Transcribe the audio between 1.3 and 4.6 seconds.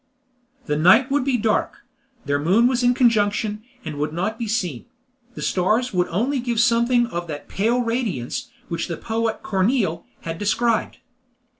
dark; their moon was in conjunction, and would not be